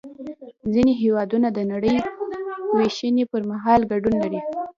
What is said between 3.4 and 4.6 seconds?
مهال ګډون نلري